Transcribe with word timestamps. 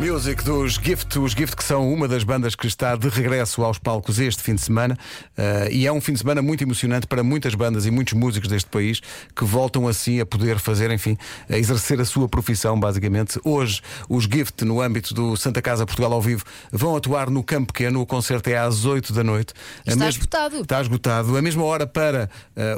Music 0.00 0.42
dos 0.42 0.76
Gift, 0.82 1.18
os 1.18 1.32
Gift 1.32 1.54
que 1.54 1.62
são 1.62 1.92
uma 1.92 2.08
das 2.08 2.24
bandas 2.24 2.54
que 2.54 2.66
está 2.66 2.96
de 2.96 3.06
regresso 3.10 3.62
aos 3.62 3.76
palcos 3.76 4.18
este 4.18 4.42
fim 4.42 4.54
de 4.54 4.62
semana 4.62 4.96
uh, 5.36 5.70
e 5.70 5.86
é 5.86 5.92
um 5.92 6.00
fim 6.00 6.14
de 6.14 6.20
semana 6.20 6.40
muito 6.40 6.64
emocionante 6.64 7.06
para 7.06 7.22
muitas 7.22 7.54
bandas 7.54 7.84
e 7.84 7.90
muitos 7.90 8.14
músicos 8.14 8.48
deste 8.48 8.70
país 8.70 9.02
que 9.36 9.44
voltam 9.44 9.86
assim 9.86 10.18
a 10.18 10.24
poder 10.24 10.58
fazer, 10.58 10.90
enfim, 10.90 11.18
a 11.50 11.58
exercer 11.58 12.00
a 12.00 12.06
sua 12.06 12.26
profissão 12.30 12.80
basicamente. 12.80 13.38
Hoje 13.44 13.82
os 14.08 14.24
Gift 14.24 14.64
no 14.64 14.80
âmbito 14.80 15.12
do 15.12 15.36
Santa 15.36 15.60
Casa 15.60 15.84
Portugal 15.84 16.14
ao 16.14 16.22
vivo 16.22 16.44
vão 16.72 16.96
atuar 16.96 17.28
no 17.28 17.44
Campo 17.44 17.70
Pequeno, 17.70 18.00
o 18.00 18.06
concerto 18.06 18.48
é 18.48 18.56
às 18.56 18.86
8 18.86 19.12
da 19.12 19.22
noite. 19.22 19.52
Está 19.86 20.08
esgotado. 20.08 20.60
Está 20.62 20.80
esgotado. 20.80 21.36
A 21.36 21.42
mesma 21.42 21.62
hora 21.64 21.86
para 21.86 22.30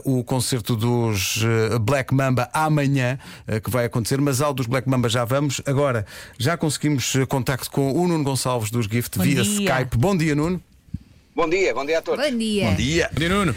uh, 0.05 0.19
o 0.19 0.25
concerto 0.25 0.75
dos 0.75 1.37
uh, 1.37 1.79
Black 1.79 2.13
Mamba 2.13 2.51
amanhã, 2.53 3.17
que 3.63 3.71
vai 3.71 3.85
acontecer, 3.85 4.21
mas 4.21 4.41
ao 4.41 4.53
dos 4.53 4.67
Black 4.67 4.89
Mamba 4.89 5.09
já 5.09 5.25
vamos. 5.25 5.63
Agora, 5.65 6.05
já 6.37 6.57
conseguimos 6.57 7.12
contacto 7.27 7.71
com 7.71 7.93
o 7.93 8.09
Nuno 8.09 8.25
Gonçalves 8.25 8.71
dos 8.71 8.87
Gift 8.87 9.19
Bom 9.19 9.25
via 9.25 9.43
dia. 9.43 9.43
Skype. 9.43 9.97
Bom 9.97 10.17
dia, 10.17 10.35
Nuno. 10.35 10.63
Bom 11.35 11.49
dia, 11.49 11.73
bom 11.73 11.87
dia 11.87 11.99
a 11.99 12.03
todos. 12.03 12.23
Bom 12.23 12.37
dia. 12.37 12.69
Bom 12.69 12.75
dia. 12.75 13.09
Bom 13.11 13.19
dia, 13.19 13.29
Nuno. 13.31 13.53
Uh, 13.53 13.57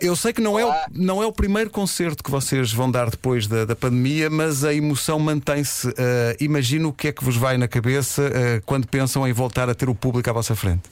eu 0.00 0.14
sei 0.14 0.32
que 0.32 0.40
não 0.40 0.56
é, 0.56 0.64
o, 0.64 0.72
não 0.92 1.20
é 1.20 1.26
o 1.26 1.32
primeiro 1.32 1.68
concerto 1.68 2.22
que 2.22 2.30
vocês 2.30 2.72
vão 2.72 2.88
dar 2.88 3.10
depois 3.10 3.48
da, 3.48 3.64
da 3.64 3.74
pandemia, 3.74 4.30
mas 4.30 4.62
a 4.62 4.72
emoção 4.72 5.18
mantém-se. 5.18 5.88
Uh, 5.88 5.92
imagino 6.40 6.90
o 6.90 6.92
que 6.92 7.08
é 7.08 7.12
que 7.12 7.24
vos 7.24 7.36
vai 7.36 7.58
na 7.58 7.66
cabeça 7.66 8.22
uh, 8.22 8.62
quando 8.64 8.86
pensam 8.86 9.26
em 9.26 9.32
voltar 9.32 9.68
a 9.68 9.74
ter 9.74 9.88
o 9.88 9.94
público 9.94 10.30
à 10.30 10.32
vossa 10.32 10.54
frente. 10.54 10.82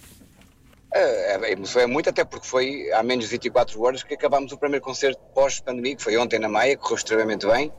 É, 0.93 1.37
a 1.37 1.51
emoção 1.51 1.83
é 1.83 1.87
muito, 1.87 2.11
até 2.11 2.25
porque 2.25 2.47
foi 2.47 2.91
há 2.93 3.03
menos 3.03 3.27
de 3.27 3.31
24 3.31 3.81
horas 3.81 4.03
que 4.03 4.15
acabámos 4.15 4.51
o 4.53 4.59
primeiro 4.59 4.85
concerto 4.85 5.21
pós-pandemia, 5.35 5.95
que 5.95 6.03
foi 6.03 6.17
ontem 6.17 6.39
na 6.39 6.49
Maia, 6.49 6.77
correu 6.77 6.97
extremamente 6.97 7.47
bem. 7.47 7.71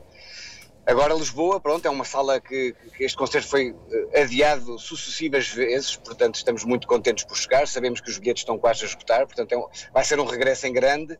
Agora 0.90 1.14
Lisboa, 1.14 1.60
pronto, 1.60 1.86
é 1.86 1.90
uma 1.90 2.04
sala 2.04 2.40
que, 2.40 2.74
que 2.96 3.04
este 3.04 3.16
concerto 3.16 3.46
foi 3.48 3.76
eh, 4.12 4.22
adiado 4.22 4.76
sucessivas 4.76 5.46
vezes, 5.48 5.94
portanto 5.94 6.34
estamos 6.34 6.64
muito 6.64 6.88
contentes 6.88 7.22
por 7.24 7.36
chegar, 7.36 7.68
sabemos 7.68 8.00
que 8.00 8.10
os 8.10 8.18
bilhetes 8.18 8.40
estão 8.40 8.58
quase 8.58 8.82
a 8.82 8.88
esgotar, 8.88 9.24
portanto 9.24 9.52
é 9.52 9.56
um- 9.56 9.68
vai 9.94 10.02
ser 10.04 10.18
um 10.18 10.24
regresso 10.24 10.66
em 10.66 10.72
grande, 10.72 11.16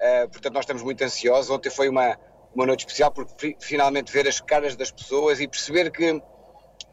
eh, 0.00 0.26
portanto 0.26 0.54
nós 0.54 0.64
estamos 0.64 0.82
muito 0.82 1.04
ansiosos. 1.04 1.50
Ontem 1.50 1.70
foi 1.70 1.88
uma, 1.88 2.18
uma 2.52 2.66
noite 2.66 2.80
especial 2.80 3.12
porque 3.12 3.32
fi- 3.38 3.56
finalmente 3.60 4.10
ver 4.10 4.26
as 4.26 4.40
caras 4.40 4.74
das 4.74 4.90
pessoas 4.90 5.40
e 5.40 5.46
perceber 5.46 5.92
que, 5.92 6.20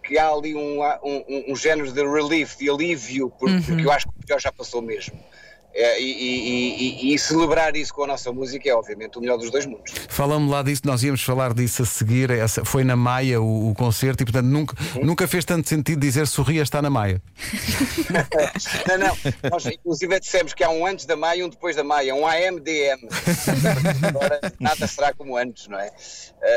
que 0.04 0.20
há 0.20 0.30
ali 0.30 0.54
um, 0.56 0.84
um, 1.04 1.52
um- 1.52 1.56
género 1.56 1.92
de 1.92 2.02
relief, 2.04 2.58
de 2.58 2.70
alívio, 2.70 3.32
por- 3.32 3.50
porque 3.66 3.86
eu 3.88 3.92
acho 3.92 4.06
que 4.08 4.14
o 4.20 4.26
pior 4.28 4.40
já 4.40 4.52
passou 4.52 4.84
mesmo. 4.84 5.20
Eh, 5.76 6.00
e, 6.02 6.04
e- 6.12 7.10
e- 7.10 7.14
e 7.16 7.20
celebrar 7.20 7.76
isso 7.76 7.94
com 7.94 8.04
a 8.04 8.08
nossa 8.08 8.32
música 8.32 8.70
é 8.70 8.74
obviamente 8.76 9.18
o 9.18 9.22
melhor 9.22 9.38
dos 9.38 9.50
dois 9.50 9.66
mundos. 9.66 9.92
Fala-me 10.08 10.48
lá 10.50 10.62
disso, 10.62 10.84
nós 10.86 11.04
íamos 11.04 11.24
falar 11.24 11.54
disso 11.54 11.82
a 11.82 11.86
seguir. 11.86 12.30
Essa, 12.30 12.64
foi 12.64 12.84
na 12.84 12.96
Maia 12.96 13.42
o, 13.42 13.72
o 13.72 13.74
concerto 13.76 14.22
e, 14.22 14.26
portanto, 14.26 14.46
nunca, 14.46 14.76
nunca 15.02 15.28
fez 15.28 15.44
tanto 15.46 15.68
sentido 15.68 16.00
dizer 16.00 16.28
sorria 16.28 16.62
está 16.62 16.82
na 16.82 16.90
Maia. 16.90 17.22
Não, 18.88 18.98
não. 18.98 19.18
Nós, 19.52 19.66
inclusive, 19.66 20.20
dissemos 20.20 20.54
que 20.54 20.64
há 20.64 20.70
um 20.70 20.86
antes 20.86 21.06
da 21.06 21.16
Maia 21.16 21.40
e 21.40 21.44
um 21.44 21.50
depois 21.50 21.76
da 21.76 21.84
Maia, 21.84 22.14
um 22.14 22.26
AMDM. 22.28 23.08
Agora 24.08 24.40
nada 24.60 24.88
será 24.88 25.14
como 25.14 25.38
antes, 25.38 25.68
não 25.68 25.80
é? 25.80 25.88
Ah, 25.88 26.48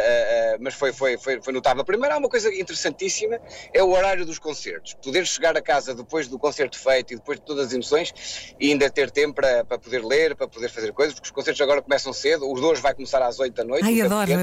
ah, 0.55 0.57
mas 0.61 0.75
foi, 0.75 0.93
foi, 0.93 1.17
foi, 1.19 1.41
foi 1.43 1.53
notável. 1.53 1.85
Primeiro, 1.85 2.15
há 2.15 2.19
uma 2.19 2.29
coisa 2.29 2.53
interessantíssima: 2.53 3.39
é 3.73 3.83
o 3.83 3.91
horário 3.91 4.25
dos 4.27 4.39
concertos. 4.39 4.95
Poder 5.03 5.27
chegar 5.27 5.57
a 5.57 5.63
casa 5.63 5.95
depois 5.95 6.29
do 6.29 6.39
concerto 6.39 6.79
feito 6.79 7.13
e 7.13 7.17
depois 7.17 7.39
de 7.39 7.45
todas 7.47 7.69
as 7.69 7.73
emoções 7.73 8.13
e 8.61 8.71
ainda 8.73 8.91
ter 8.91 9.06
tempo 9.11 9.35
para, 9.35 9.65
para 9.65 9.79
poder 9.79 10.05
ler, 10.05 10.35
para 10.37 10.49
poder 10.49 10.69
fazer 10.69 10.93
coisas, 10.93 11.15
porque 11.15 11.27
os 11.27 11.31
concertos 11.33 11.61
agora 11.61 11.83
começam 11.83 12.13
cedo. 12.13 12.51
Os 12.53 12.61
dois 12.61 12.81
vai 12.81 12.95
começar 12.95 13.23
às 13.23 13.39
8 13.39 13.55
da 13.55 13.65
noite. 13.65 13.85
Ai, 13.85 14.01
adoro. 14.01 14.27
Pequeno. 14.27 14.43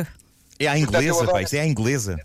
É 0.60 0.66
Portanto, 0.66 0.94
eu 0.96 1.00
inglesa, 1.00 1.24
adoro- 1.24 1.40
isto 1.44 1.54
é 1.56 1.60
a 1.60 1.66
inglesa. 1.66 2.18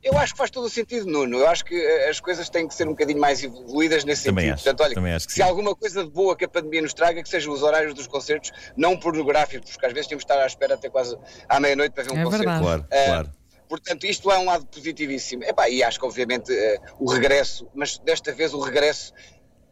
Eu 0.00 0.16
acho 0.16 0.32
que 0.32 0.38
faz 0.38 0.50
todo 0.50 0.64
o 0.66 0.70
sentido, 0.70 1.06
Nuno. 1.06 1.38
Eu 1.38 1.48
acho 1.48 1.64
que 1.64 1.74
eh, 1.74 2.08
as 2.08 2.20
coisas 2.20 2.48
têm 2.48 2.68
que 2.68 2.74
ser 2.74 2.86
um 2.86 2.90
bocadinho 2.92 3.18
mais 3.20 3.42
evoluídas 3.42 4.04
nesse 4.04 4.24
Também 4.24 4.44
sentido. 4.44 4.54
acho, 4.54 4.64
Portanto, 4.64 4.86
olha, 4.86 4.94
também 4.94 5.12
acho 5.12 5.26
que 5.26 5.32
se 5.32 5.38
sim. 5.38 5.42
alguma 5.42 5.74
coisa 5.74 6.04
de 6.04 6.10
boa 6.10 6.36
que 6.36 6.44
a 6.44 6.48
pandemia 6.48 6.82
nos 6.82 6.94
traga, 6.94 7.20
que 7.22 7.28
sejam 7.28 7.52
os 7.52 7.62
horários 7.64 7.94
dos 7.94 8.06
concertos 8.06 8.52
não 8.76 8.96
pornográficos, 8.96 9.72
porque 9.72 9.86
às 9.86 9.92
vezes 9.92 10.06
temos 10.06 10.24
de 10.24 10.30
estar 10.32 10.40
à 10.42 10.46
espera 10.46 10.74
até 10.74 10.88
quase 10.88 11.16
à 11.48 11.58
meia-noite 11.58 11.94
para 11.94 12.04
ver 12.04 12.12
um 12.12 12.18
É 12.20 12.24
concerto. 12.24 12.44
verdade. 12.44 12.62
Claro, 12.64 12.86
Eh, 12.90 13.06
claro. 13.06 13.30
Portanto, 13.68 14.06
isto 14.06 14.30
é 14.30 14.38
um 14.38 14.44
lado 14.46 14.64
positivíssimo. 14.66 15.44
Epá, 15.44 15.68
e 15.68 15.82
acho 15.82 15.98
que, 16.00 16.06
obviamente, 16.06 16.50
eh, 16.52 16.78
o 16.98 17.10
regresso, 17.10 17.68
mas 17.74 17.98
desta 17.98 18.32
vez 18.32 18.54
o 18.54 18.60
regresso 18.60 19.12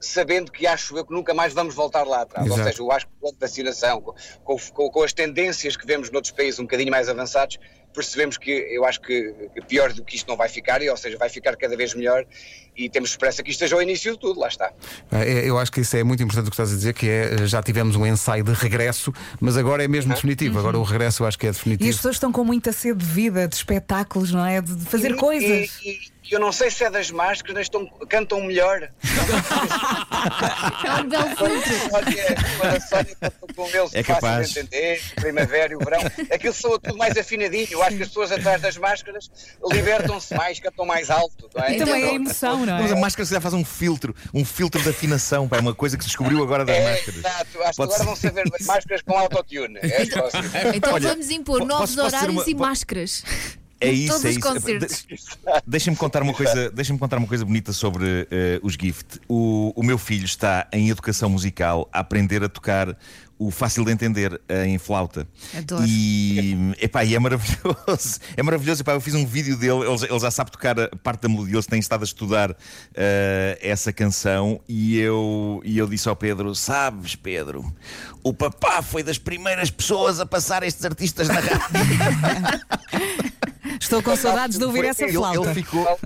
sabendo 0.00 0.52
que 0.52 0.66
acho 0.66 0.96
eu 0.96 1.04
que 1.04 1.12
nunca 1.12 1.32
mais 1.34 1.52
vamos 1.52 1.74
voltar 1.74 2.04
lá 2.06 2.22
atrás. 2.22 2.46
Exato. 2.46 2.60
Ou 2.60 2.66
seja, 2.66 2.82
eu 2.82 2.92
acho 2.92 3.06
que 3.06 3.12
com 3.20 3.28
a 3.28 3.32
vacinação, 3.40 4.00
com, 4.02 4.56
com- 4.72 4.90
com 4.90 5.02
as 5.02 5.12
tendências 5.12 5.76
que 5.76 5.86
vemos 5.86 6.10
noutros 6.10 6.32
países 6.32 6.58
um 6.60 6.64
bocadinho 6.64 6.90
mais 6.90 7.08
avançados, 7.08 7.58
percebemos 7.94 8.36
que 8.36 8.50
eu 8.50 8.84
acho 8.84 9.00
que, 9.00 9.34
pior 9.66 9.92
do 9.92 10.04
que 10.04 10.16
isto 10.16 10.28
não 10.28 10.36
vai 10.36 10.48
ficar, 10.50 10.82
e, 10.82 10.90
ou 10.90 10.96
seja, 10.98 11.16
vai 11.16 11.30
ficar 11.30 11.56
cada 11.56 11.74
vez 11.76 11.94
melhor 11.94 12.26
e 12.76 12.88
temos 12.88 13.10
esperança 13.10 13.42
que 13.42 13.50
isto 13.50 13.59
seja 13.60 13.76
o 13.76 13.82
início 13.82 14.12
de 14.12 14.19
tudo, 14.19 14.38
lá 14.41 14.48
está. 14.48 14.70
É, 15.10 15.48
Eu 15.48 15.59
acho 15.59 15.70
que 15.72 15.81
isso 15.81 15.97
é 15.97 16.04
muito 16.04 16.22
importante 16.22 16.47
o 16.48 16.50
que 16.50 16.54
estás 16.54 16.72
a 16.72 16.75
dizer, 16.75 16.94
que 16.94 17.09
é 17.09 17.47
já 17.47 17.62
tivemos 17.62 17.97
um 17.97 18.06
ensaio 18.06 18.44
de 18.44 18.53
regresso, 18.53 19.12
mas 19.41 19.56
agora 19.56 19.82
é 19.84 19.88
mesmo 19.88 20.12
definitivo. 20.14 20.59
Agora 20.59 20.78
o 20.78 20.82
regresso 20.82 21.22
eu 21.22 21.26
acho 21.26 21.38
que 21.38 21.47
é 21.47 21.48
E 21.48 21.50
as 21.50 21.56
definitivo. 21.56 21.97
pessoas 21.97 22.16
estão 22.16 22.31
com 22.32 22.44
muita 22.44 22.72
sede 22.72 22.98
de 22.98 23.06
vida, 23.06 23.47
de 23.48 23.54
espetáculos, 23.56 24.32
não 24.32 24.44
é? 24.44 24.60
De 24.60 24.75
de 24.76 24.84
fazer 24.84 25.12
E- 25.12 25.16
coisas. 25.16 25.70
E, 25.82 25.88
e- 25.91 26.16
eu 26.28 26.41
não 26.41 26.50
sei 26.50 26.72
se 26.72 26.82
é 26.82 26.91
das 26.91 27.09
máscaras, 27.09 27.62
estão, 27.62 27.86
cantam 28.09 28.41
melhor. 28.42 28.82
É 30.84 30.92
um 31.00 31.09
belo 31.09 31.28
filtro. 31.36 31.75
Olha, 31.92 32.36
quando 32.59 32.76
a 32.76 32.81
Sónia 32.81 33.16
cantou 33.20 33.48
com 33.54 33.66
eles, 33.69 33.94
É 33.94 34.03
fácil 34.03 34.15
capaz. 34.15 34.50
de 34.50 34.59
entender, 34.59 35.00
o 35.16 35.20
primavera 35.20 35.72
e 35.72 35.76
o 35.76 35.78
verão, 35.78 36.00
aquilo 36.32 36.53
soa 36.53 36.81
tudo 36.81 36.97
mais 36.97 37.16
afinadinho. 37.16 37.69
Eu 37.70 37.81
acho 37.82 37.97
que 37.97 38.03
as 38.03 38.09
pessoas 38.09 38.32
atrás 38.32 38.60
das 38.60 38.76
máscaras 38.76 39.31
libertam-se 39.70 40.34
mais, 40.34 40.59
cantam 40.59 40.84
mais 40.84 41.10
alto. 41.10 41.48
Não 41.54 41.62
é? 41.65 41.75
E 41.75 41.78
também 41.78 41.97
Então, 42.03 42.10
a 42.10 42.15
emoção, 42.15 42.66
não 42.66 42.82
Mas 42.82 42.93
a 42.93 42.97
é? 42.97 43.00
máscara 43.00 43.25
se 43.27 43.32
já 43.34 43.41
faz 43.41 43.54
um 43.54 43.65
filtro, 43.65 44.15
um 44.34 44.44
filtro 44.44 44.82
de 44.82 44.88
afinação, 44.88 45.49
pá, 45.49 45.56
é 45.56 45.60
uma 45.60 45.75
coisa 45.75 45.97
que 45.97 46.03
se 46.04 46.09
descobriu 46.09 46.43
agora 46.43 46.65
das 46.65 46.77
É, 46.77 46.91
máscaras. 46.91 47.16
exato. 47.16 47.38
Acho 47.38 47.47
que 47.47 47.56
Pode 47.59 47.72
agora 47.82 47.99
ser. 47.99 48.04
vão 48.04 48.16
saber 48.16 48.50
das 48.50 48.66
máscaras 48.66 49.03
com 49.03 49.19
autotune. 49.19 49.78
É 49.82 50.06
próximas. 50.06 50.50
Então 50.75 50.93
Olha, 50.94 51.09
vamos 51.10 51.31
impor 51.31 51.60
po- 51.60 51.65
novos 51.66 51.94
posso- 51.94 51.97
posso 51.97 52.06
dizer 52.06 52.16
horários 52.16 52.43
uma- 52.43 52.50
e 52.50 52.54
po- 52.54 52.60
máscaras. 52.62 53.25
É 53.81 53.91
isso, 53.91 54.09
todos 54.12 54.25
é 54.25 54.28
os 54.31 54.37
isso. 54.37 54.41
concertos. 54.53 55.06
De- 55.09 55.62
Deixa-me 55.66 55.97
contar 55.97 56.22
uma 56.22 56.32
coisa, 56.32 56.70
deixa-me 56.70 56.98
contar 56.98 57.19
uma 57.19 57.26
coisa 57.26 57.44
bonita 57.44 57.72
sobre 57.72 58.26
eh, 58.31 58.59
os 58.62 58.72
Gift. 58.75 59.20
O, 59.28 59.72
o 59.76 59.82
meu 59.82 59.98
filho 59.98 60.25
está 60.25 60.66
em 60.72 60.88
educação 60.88 61.28
musical 61.28 61.88
a 61.92 62.00
aprender 62.00 62.42
a 62.42 62.48
tocar 62.48 62.97
o 63.38 63.50
fácil 63.50 63.84
de 63.84 63.92
entender 63.92 64.41
eh, 64.48 64.66
em 64.66 64.78
flauta. 64.78 65.28
Adoro. 65.54 65.84
E, 65.86 66.72
epá, 66.81 67.04
e 67.04 67.15
é 67.15 67.19
maravilhoso. 67.19 68.19
É 68.34 68.42
maravilhoso. 68.42 68.81
Epá, 68.81 68.92
eu 68.92 69.00
fiz 69.00 69.12
um 69.15 69.26
vídeo 69.26 69.59
dele, 69.59 69.84
ele, 69.86 69.98
já- 69.98 70.06
ele 70.06 70.19
já 70.20 70.31
sabe 70.31 70.50
tocar 70.50 70.81
a 70.81 70.88
parte 71.03 71.20
da 71.22 71.28
melodia, 71.28 71.56
eles 71.56 71.66
têm 71.66 71.78
estado 71.78 72.00
a 72.00 72.04
estudar 72.04 72.56
eh, 72.94 73.59
essa 73.60 73.92
canção 73.92 74.59
e 74.66 74.97
eu, 74.98 75.60
e 75.66 75.76
eu 75.76 75.86
disse 75.86 76.09
ao 76.09 76.16
Pedro: 76.16 76.54
Sabes, 76.54 77.15
Pedro, 77.15 77.62
o 78.22 78.32
papá 78.32 78.81
foi 78.81 79.03
das 79.03 79.19
primeiras 79.19 79.70
pessoas 79.70 80.19
a 80.19 80.25
passar 80.25 80.62
estes 80.62 80.82
artistas 80.86 81.28
na 81.28 81.41
rádio. 81.41 82.66
Estou 83.98 84.02
com 84.12 84.16
saudades 84.16 84.58
de 84.58 84.64
ouvir 84.64 84.84
essa 84.84 85.04
Ele- 85.04 85.12
flauta. 85.14 85.50
ele 85.50 85.54
ficou, 85.54 85.98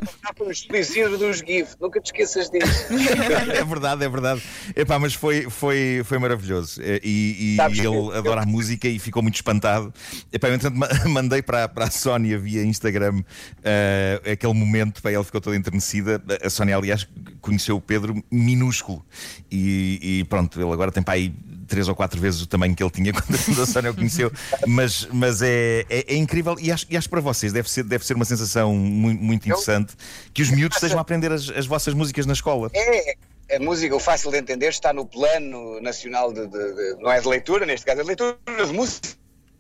dos 1.18 1.38
GIF, 1.38 1.74
nunca 1.80 2.00
te 2.00 2.06
esqueças 2.06 2.48
disso. 2.50 2.86
é 3.52 3.64
verdade, 3.64 4.04
é 4.04 4.08
verdade. 4.08 4.42
Epá, 4.76 4.98
mas 4.98 5.14
foi, 5.14 5.48
foi, 5.50 6.02
foi 6.04 6.18
maravilhoso. 6.18 6.80
E, 6.82 7.54
e 7.54 7.56
Sabes 7.56 7.78
ele 7.78 7.86
eu- 7.88 8.12
adora 8.12 8.42
a 8.42 8.46
música 8.46 8.86
e 8.88 8.98
ficou 8.98 9.22
muito 9.22 9.34
espantado. 9.36 9.92
Epá, 10.32 10.48
eu, 10.48 10.54
entretanto, 10.54 10.78
ma- 10.78 10.88
mandei 11.08 11.42
para, 11.42 11.68
para 11.68 11.86
a 11.86 11.90
Sónia 11.90 12.38
via 12.38 12.62
Instagram 12.64 13.22
eh, 13.64 14.20
aquele 14.32 14.54
momento, 14.54 15.02
pá, 15.02 15.10
ela 15.10 15.24
ficou 15.24 15.40
toda 15.40 15.56
enternecida. 15.56 16.22
A 16.42 16.50
Sónia, 16.50 16.76
aliás, 16.76 17.06
conheceu 17.40 17.76
o 17.76 17.80
Pedro 17.80 18.22
minúsculo. 18.30 19.04
E, 19.50 20.20
e 20.20 20.24
pronto, 20.24 20.60
ele 20.60 20.70
agora 20.72 20.92
tem 20.92 21.02
para 21.02 21.14
aí 21.14 21.34
três 21.70 21.88
ou 21.88 21.94
quatro 21.94 22.20
vezes 22.20 22.42
o 22.42 22.47
tamanho 22.47 22.75
que 22.75 22.82
ele 22.82 22.91
tinha 22.91 23.12
quando 23.14 23.62
a 23.62 23.66
Sónia 23.66 23.91
o 23.91 23.94
conheceu. 23.94 24.31
Mas, 24.66 25.06
mas 25.12 25.41
é, 25.41 25.86
é, 25.88 26.14
é 26.14 26.16
incrível 26.16 26.56
e 26.60 26.70
acho, 26.70 26.84
e 26.91 26.97
acho 26.97 27.08
para 27.08 27.20
vocês 27.20 27.53
deve 27.53 27.70
ser, 27.70 27.84
deve 27.84 28.04
ser 28.04 28.14
uma 28.14 28.25
sensação 28.25 28.75
muito, 28.75 29.22
muito 29.22 29.47
interessante 29.47 29.94
que 30.34 30.42
os 30.42 30.50
miúdos 30.50 30.76
estejam 30.76 30.98
a 30.98 31.00
aprender 31.00 31.32
as, 31.32 31.48
as 31.48 31.66
vossas 31.66 31.94
músicas 31.94 32.27
na 32.27 32.33
escola. 32.34 32.71
É, 32.74 33.15
a 33.56 33.59
música, 33.59 33.94
o 33.97 34.00
fácil 34.00 34.30
de 34.30 34.39
entender, 34.39 34.68
está 34.68 34.92
no 34.92 35.06
plano 35.06 35.80
nacional 35.80 36.33
de, 36.33 36.47
de- 36.47 36.48
de- 36.74 36.97
não 37.03 37.10
é 37.10 37.21
de 37.21 37.27
leitura, 37.28 37.65
neste 37.66 37.86
caso 37.86 38.00
é 38.00 38.03
de 38.03 38.09
leitura 38.09 38.36
de 38.66 38.72
música. 38.72 39.09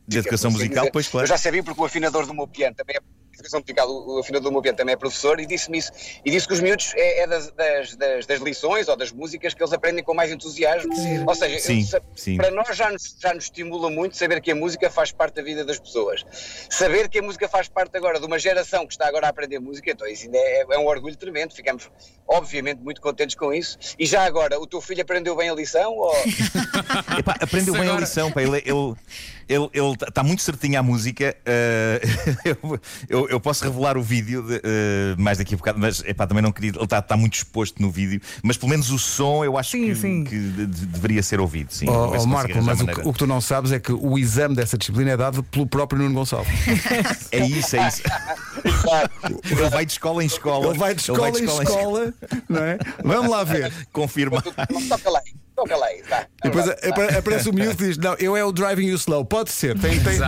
De 0.06 0.18
educação 0.18 0.50
musical, 0.50 0.88
pois 0.92 1.06
claro. 1.08 1.24
Eu 1.24 1.28
já 1.28 1.38
sabia 1.38 1.62
porque 1.62 1.80
o 1.80 1.84
afinador 1.84 2.26
do 2.26 2.34
meu 2.34 2.46
piano 2.48 2.74
também 2.76 2.96
é 2.96 3.00
educação 3.34 3.60
musical, 3.60 3.88
o 3.88 4.16
o 4.16 4.18
afinador 4.20 4.50
do 4.50 4.52
meu 4.52 4.60
piano 4.62 4.76
também 4.76 4.92
é 4.92 4.96
professor 4.96 5.38
e 5.40 5.46
disse-me 5.46 5.78
isso. 5.78 5.90
E 6.24 6.30
disse 6.30 6.46
que 6.46 6.52
os 6.52 6.60
miúdos 6.60 6.92
é, 6.94 7.20
é 7.22 7.26
das, 7.26 7.50
das, 7.52 7.96
das- 7.96 8.26
das 8.26 8.40
lições 8.40 8.88
ou 8.88 8.96
das 8.96 9.12
músicas 9.12 9.54
que 9.54 9.62
eles 9.62 9.72
aprendem 9.72 10.02
com 10.04 10.12
mais 10.14 10.30
entusiasmo. 10.30 10.92
Ou 11.26 11.34
seja, 11.34 11.54
eu 11.56 11.60
Sim, 11.60 11.82
sa- 11.84 12.00
sim. 12.16 12.36
para 12.36 12.50
nós 12.50 12.76
já 12.76 12.90
nos, 12.90 13.16
já 13.20 13.32
nos 13.32 13.44
estimula 13.44 13.88
muito 13.90 14.16
saber 14.16 14.40
que 14.40 14.50
a 14.50 14.54
música 14.54 14.90
faz 14.90 15.12
parte 15.12 15.34
da 15.36 15.42
vida 15.42 15.64
das 15.64 15.78
pessoas. 15.78 16.24
Saber 16.68 17.08
que 17.08 17.18
a 17.18 17.22
música 17.22 17.48
faz 17.48 17.68
parte 17.68 17.96
agora 17.96 18.18
de 18.20 18.26
uma 18.26 18.38
geração 18.38 18.86
que 18.86 18.92
está 18.92 19.06
agora 19.08 19.26
a 19.26 19.30
aprender 19.30 19.58
música, 19.58 19.90
então 19.90 20.06
isso 20.06 20.24
ainda 20.24 20.38
é, 20.38 20.66
é 20.70 20.78
um 20.78 20.86
orgulho 20.86 21.16
tremendo. 21.16 21.54
Ficamos, 21.54 21.88
obviamente, 22.26 22.78
muito 22.82 23.00
contentes 23.00 23.36
com 23.36 23.52
isso. 23.54 23.78
E 23.98 24.04
já 24.06 24.24
agora, 24.24 24.58
o 24.60 24.66
teu 24.66 24.80
filho 24.80 25.02
aprendeu 25.02 25.34
bem 25.36 25.48
a 25.50 25.54
lição? 25.54 25.92
Ou... 25.94 26.12
Epá, 27.18 27.36
aprendeu 27.40 27.74
bem 27.74 27.88
a 27.88 27.96
lição, 27.98 28.30
pá, 28.30 28.42
ele 28.42 28.58
está 28.58 28.70
ele, 28.70 28.94
ele, 29.48 29.70
ele 29.72 29.96
tá- 29.96 30.06
tá 30.06 30.22
muito 30.22 30.42
certinho 30.42 30.78
à 30.78 30.82
música. 30.82 31.36
eh, 31.44 32.00
eu, 32.44 32.80
eu, 33.08 33.19
eu 33.28 33.40
posso 33.40 33.64
revelar 33.64 33.96
o 33.96 34.02
vídeo 34.02 34.42
de, 34.42 34.56
eh, 34.64 35.14
mais 35.18 35.38
daqui 35.38 35.54
a 35.54 35.56
bocado, 35.56 35.78
mas 35.78 36.02
epá, 36.06 36.26
também 36.26 36.42
não 36.42 36.52
queria. 36.52 36.70
Ele 36.70 36.84
está 36.84 37.02
tá 37.02 37.16
muito 37.16 37.34
exposto 37.34 37.80
no 37.82 37.90
vídeo, 37.90 38.20
mas 38.42 38.56
pelo 38.56 38.70
menos 38.70 38.90
o 38.90 38.98
som 38.98 39.44
eu 39.44 39.58
acho 39.58 39.72
Sim, 39.72 39.86
que, 39.86 39.94
sim. 39.96 40.24
que 40.24 40.38
de- 40.38 40.66
de- 40.66 40.86
deveria 40.86 41.22
ser 41.22 41.40
ouvido. 41.40 41.72
Sim, 41.72 41.86
se 41.86 41.92
consigo 41.92 42.26
Marco, 42.28 42.62
mas 42.62 42.80
o, 42.80 42.86
que- 42.86 43.00
o 43.08 43.12
que 43.12 43.18
tu 43.18 43.26
não 43.26 43.40
sabes 43.40 43.72
é 43.72 43.78
que 43.78 43.92
o 43.92 44.18
exame 44.18 44.54
dessa 44.54 44.78
disciplina 44.78 45.10
é 45.10 45.16
dado 45.16 45.42
pelo 45.44 45.66
próprio 45.66 46.00
Nuno 46.02 46.14
Gonçalves. 46.14 46.50
É 47.32 47.44
isso, 47.46 47.76
é 47.76 47.86
isso. 47.88 48.02
Ele 49.50 49.68
vai 49.70 49.86
de 49.86 49.92
escola 49.92 50.22
em 50.22 50.26
escola. 50.26 50.66
Ele 50.68 50.78
vai 50.78 50.94
de 50.94 51.00
escola 51.00 51.28
em 51.30 51.44
escola, 51.44 52.14
não 52.48 52.62
é? 52.62 52.78
Vamos 53.04 53.30
lá 53.30 53.44
ver. 53.44 53.72
Confirma. 53.92 54.42
Toca 54.88 55.10
lá 55.10 55.20
toca 55.62 55.76
lá 55.76 55.86
aí, 55.86 56.02
vá. 56.08 56.20
E 56.44 56.48
depois 56.48 56.68
apa- 56.68 57.18
aparece 57.18 57.48
o 57.48 57.52
miúdo 57.52 57.84
e 57.84 57.88
diz: 57.88 57.98
Não, 57.98 58.14
eu 58.14 58.36
é 58.36 58.44
o 58.44 58.52
driving 58.52 58.86
you 58.88 58.94
slow. 58.96 59.24
Pode 59.24 59.50
ser, 59.50 59.78
tem, 59.78 60.00
tem, 60.00 60.18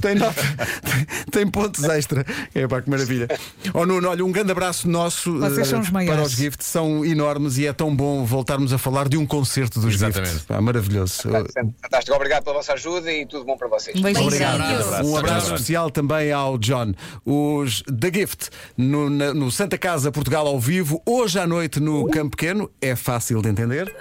tem, 0.00 0.14
nota- 0.16 0.42
tem, 0.82 1.06
tem 1.30 1.46
pontos 1.46 1.84
extra. 1.84 2.24
É 2.54 2.66
pá, 2.66 2.82
que 2.82 2.90
maravilha. 2.90 3.28
Oh 3.74 3.86
Nuno, 3.86 4.08
olha, 4.08 4.24
um 4.24 4.32
grande 4.32 4.52
abraço 4.52 4.88
nosso 4.88 5.38
Vocês 5.38 5.58
eh, 5.58 5.64
são 5.64 5.80
os 5.80 5.90
para 5.90 6.22
os 6.22 6.32
gifts, 6.32 6.66
são 6.66 7.04
enormes 7.04 7.58
e 7.58 7.66
é 7.66 7.72
tão 7.72 7.94
bom 7.94 8.24
voltarmos 8.24 8.72
a 8.72 8.78
falar 8.78 9.08
de 9.08 9.16
um 9.16 9.26
concerto 9.26 9.80
dos 9.80 9.94
Exatamente. 9.94 10.30
gifts. 10.32 10.46
Pá, 10.46 10.60
maravilhoso. 10.60 11.22
Fantástico, 11.82 12.16
obrigado 12.16 12.42
pela 12.44 12.56
vossa 12.56 12.72
ajuda 12.74 13.12
e 13.12 13.26
tudo 13.26 13.44
bom 13.44 13.56
para 13.56 13.68
vocês. 13.68 13.96
Um. 13.96 14.22
Obrigado. 14.22 14.60
abraço. 14.60 15.04
Um 15.06 15.16
abraço 15.16 15.54
especial 15.54 15.90
também 15.90 16.32
ao 16.32 16.58
John. 16.58 16.92
Os 17.24 17.82
The 17.82 18.10
Gift 18.12 18.48
no, 18.76 19.08
na- 19.10 19.32
no 19.34 19.50
Santa 19.50 19.78
Casa 19.78 20.10
Portugal 20.10 20.46
ao 20.46 20.58
vivo, 20.58 21.00
hoje 21.06 21.38
à 21.38 21.46
noite 21.46 21.78
no 21.80 22.08
Campo 22.08 22.36
Pequeno. 22.36 22.70
É 22.80 22.94
fácil 22.96 23.40
de 23.42 23.48
entender. 23.48 23.92